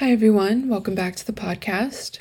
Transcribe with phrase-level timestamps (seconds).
[0.00, 0.70] Hi, everyone.
[0.70, 2.20] Welcome back to the podcast.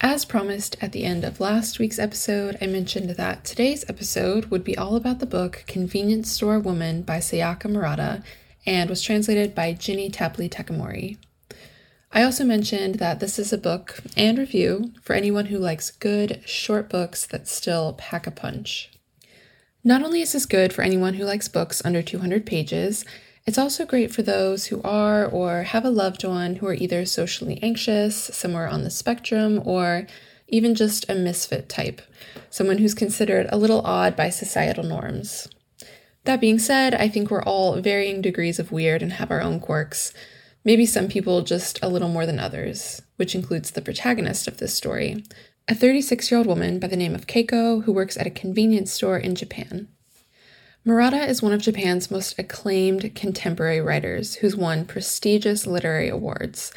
[0.00, 4.62] As promised at the end of last week's episode, I mentioned that today's episode would
[4.62, 8.22] be all about the book Convenience Store Woman by Sayaka Murata
[8.64, 11.16] and was translated by Ginny Tapley Takamori.
[12.12, 16.44] I also mentioned that this is a book and review for anyone who likes good,
[16.46, 18.92] short books that still pack a punch.
[19.82, 23.04] Not only is this good for anyone who likes books under 200 pages,
[23.46, 27.06] it's also great for those who are or have a loved one who are either
[27.06, 30.06] socially anxious, somewhere on the spectrum, or
[30.48, 32.02] even just a misfit type,
[32.50, 35.48] someone who's considered a little odd by societal norms.
[36.24, 39.60] That being said, I think we're all varying degrees of weird and have our own
[39.60, 40.12] quirks.
[40.64, 44.74] Maybe some people just a little more than others, which includes the protagonist of this
[44.74, 45.24] story,
[45.68, 48.92] a 36 year old woman by the name of Keiko who works at a convenience
[48.92, 49.88] store in Japan.
[50.88, 56.72] Murata is one of Japan's most acclaimed contemporary writers who's won prestigious literary awards.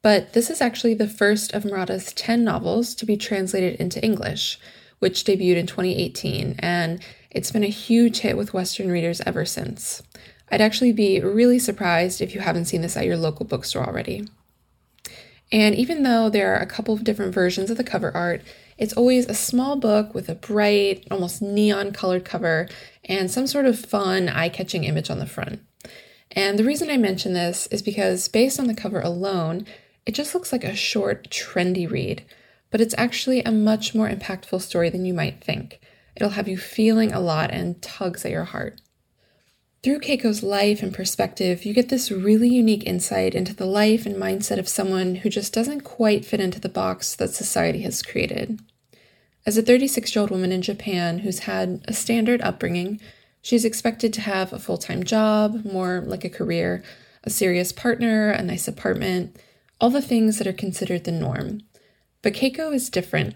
[0.00, 4.58] But this is actually the first of Murata's 10 novels to be translated into English,
[4.98, 10.02] which debuted in 2018, and it's been a huge hit with Western readers ever since.
[10.50, 14.26] I'd actually be really surprised if you haven't seen this at your local bookstore already.
[15.52, 18.42] And even though there are a couple of different versions of the cover art,
[18.78, 22.68] it's always a small book with a bright, almost neon colored cover
[23.04, 25.60] and some sort of fun, eye catching image on the front.
[26.32, 29.66] And the reason I mention this is because, based on the cover alone,
[30.06, 32.24] it just looks like a short, trendy read,
[32.70, 35.80] but it's actually a much more impactful story than you might think.
[36.14, 38.80] It'll have you feeling a lot and tugs at your heart.
[39.82, 44.14] Through Keiko's life and perspective, you get this really unique insight into the life and
[44.14, 48.60] mindset of someone who just doesn't quite fit into the box that society has created.
[49.46, 53.00] As a 36 year old woman in Japan who's had a standard upbringing,
[53.40, 56.82] she's expected to have a full time job, more like a career,
[57.24, 59.34] a serious partner, a nice apartment,
[59.80, 61.62] all the things that are considered the norm.
[62.20, 63.34] But Keiko is different.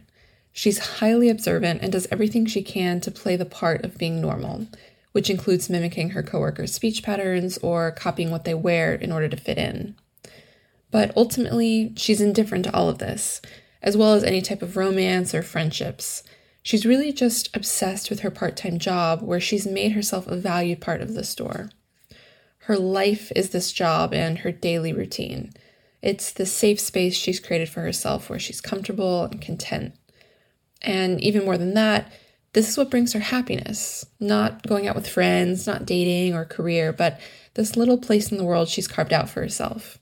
[0.53, 4.66] She's highly observant and does everything she can to play the part of being normal,
[5.14, 9.36] which includes mimicking her coworkers' speech patterns or copying what they wear in order to
[9.36, 9.94] fit in.
[10.91, 13.41] But ultimately, she's indifferent to all of this
[13.84, 16.25] as well as any type of romance or friendships.
[16.62, 20.80] She's really just obsessed with her part time job, where she's made herself a valued
[20.80, 21.70] part of the store.
[22.60, 25.52] Her life is this job and her daily routine.
[26.00, 29.94] It's the safe space she's created for herself where she's comfortable and content.
[30.81, 32.10] And even more than that,
[32.54, 34.06] this is what brings her happiness.
[34.19, 37.20] Not going out with friends, not dating or career, but
[37.54, 39.98] this little place in the world she's carved out for herself.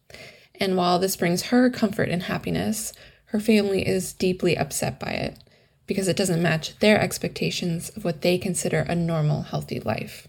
[0.60, 2.92] And while this brings her comfort and happiness,
[3.26, 5.38] her family is deeply upset by it
[5.86, 10.28] because it doesn't match their expectations of what they consider a normal, healthy life.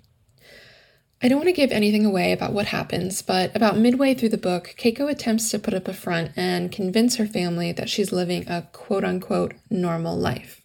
[1.22, 4.38] I don't want to give anything away about what happens, but about midway through the
[4.38, 8.48] book, Keiko attempts to put up a front and convince her family that she's living
[8.48, 10.63] a quote unquote normal life.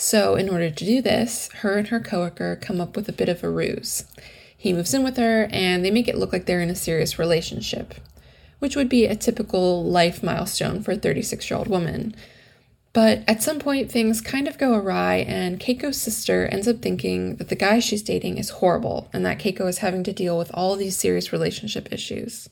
[0.00, 3.28] So, in order to do this, her and her coworker come up with a bit
[3.28, 4.04] of a ruse.
[4.56, 7.18] He moves in with her, and they make it look like they're in a serious
[7.18, 7.94] relationship
[8.60, 12.14] which would be a typical life milestone for a 36 year old woman.
[12.92, 17.36] But at some point, things kind of go awry, and Keiko's sister ends up thinking
[17.36, 20.50] that the guy she's dating is horrible and that Keiko is having to deal with
[20.54, 22.48] all these serious relationship issues.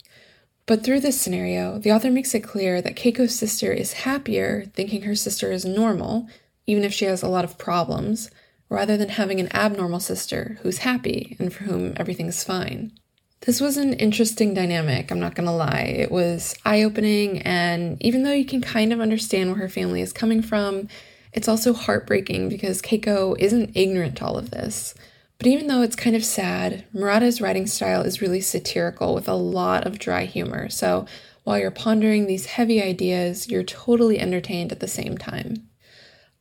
[0.66, 5.02] But through this scenario, the author makes it clear that Keiko's sister is happier thinking
[5.02, 6.28] her sister is normal,
[6.68, 8.30] even if she has a lot of problems,
[8.68, 12.92] rather than having an abnormal sister who's happy and for whom everything's fine.
[13.40, 15.94] This was an interesting dynamic, I'm not gonna lie.
[15.98, 20.02] It was eye opening, and even though you can kind of understand where her family
[20.02, 20.88] is coming from,
[21.32, 24.94] it's also heartbreaking because Keiko isn't ignorant to all of this.
[25.38, 29.34] But even though it's kind of sad, Murata's writing style is really satirical with a
[29.34, 30.68] lot of dry humor.
[30.68, 31.06] So
[31.44, 35.67] while you're pondering these heavy ideas, you're totally entertained at the same time.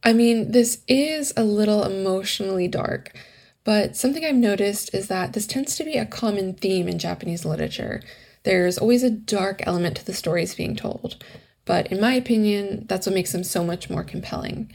[0.03, 3.15] I mean, this is a little emotionally dark.
[3.63, 7.43] But something I've noticed is that this tends to be a common theme in Japanese
[7.43, 8.01] literature.
[8.43, 11.21] There's always a dark element to the stories being told.
[11.65, 14.71] But in my opinion, that's what makes them so much more compelling.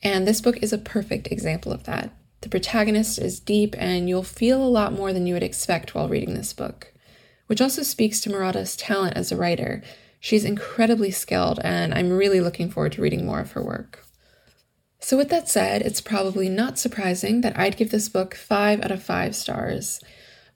[0.00, 2.12] And this book is a perfect example of that.
[2.42, 6.08] The protagonist is deep, and you'll feel a lot more than you would expect while
[6.08, 6.92] reading this book.
[7.48, 9.82] Which also speaks to Murata's talent as a writer.
[10.20, 14.04] She's incredibly skilled, and I'm really looking forward to reading more of her work.
[15.06, 18.90] So, with that said, it's probably not surprising that I'd give this book 5 out
[18.90, 20.00] of 5 stars.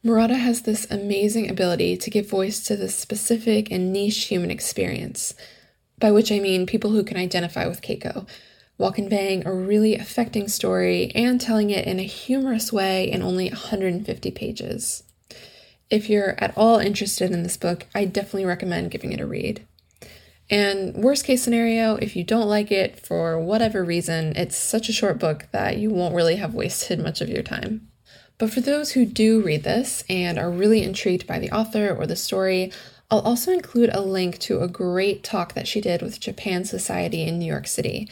[0.02, 5.34] Murata has this amazing ability to give voice to this specific and niche human experience,
[6.00, 8.26] by which I mean people who can identify with Keiko,
[8.76, 13.50] while conveying a really affecting story and telling it in a humorous way in only
[13.50, 15.04] 150 pages.
[15.90, 19.64] If you're at all interested in this book, I definitely recommend giving it a read.
[20.50, 24.92] And worst case scenario, if you don't like it for whatever reason, it's such a
[24.92, 27.88] short book that you won't really have wasted much of your time.
[28.36, 32.04] But for those who do read this and are really intrigued by the author or
[32.04, 32.72] the story,
[33.12, 37.22] I'll also include a link to a great talk that she did with Japan Society
[37.22, 38.08] in New York City.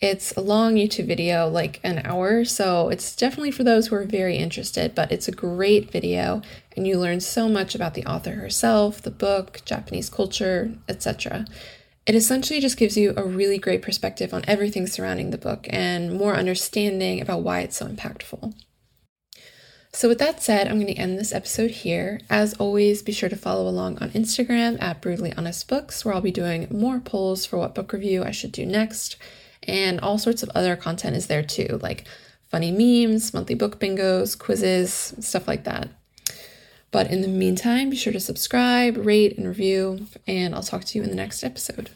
[0.00, 4.04] It's a long YouTube video, like an hour, so it's definitely for those who are
[4.04, 6.40] very interested, but it's a great video
[6.76, 11.46] and you learn so much about the author herself, the book, Japanese culture, etc.
[12.06, 16.12] It essentially just gives you a really great perspective on everything surrounding the book and
[16.12, 18.54] more understanding about why it's so impactful.
[19.92, 22.20] So, with that said, I'm going to end this episode here.
[22.30, 26.20] As always, be sure to follow along on Instagram at Brutally Honest Books, where I'll
[26.20, 29.16] be doing more polls for what book review I should do next.
[29.64, 32.06] And all sorts of other content is there too, like
[32.46, 35.88] funny memes, monthly book bingos, quizzes, stuff like that.
[36.90, 40.98] But in the meantime, be sure to subscribe, rate, and review, and I'll talk to
[40.98, 41.90] you in the next episode.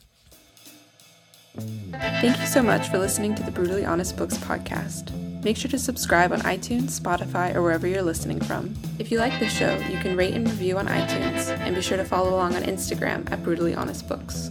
[1.56, 5.12] Thank you so much for listening to the Brutally Honest Books podcast.
[5.44, 8.74] Make sure to subscribe on iTunes, Spotify, or wherever you're listening from.
[8.98, 11.96] If you like this show, you can rate and review on iTunes, and be sure
[11.96, 14.50] to follow along on Instagram at Brutally Honest Books.